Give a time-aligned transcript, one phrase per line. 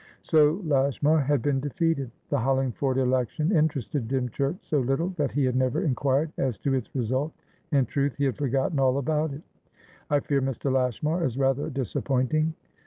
[0.23, 2.09] So Lashmar had been defeated.
[2.29, 6.95] The Hollingford election interested Dymchurch so little that he had never inquired as to its
[6.95, 7.31] result;
[7.71, 9.43] in truth, he had forgotten all about it.
[10.09, 10.73] "I fear Mr.
[10.73, 12.55] Lashmar is rather disappointing.